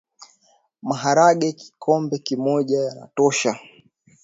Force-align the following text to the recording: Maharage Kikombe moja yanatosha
Maharage 0.81 1.49
Kikombe 1.51 2.23
moja 2.37 2.79
yanatosha 2.79 3.59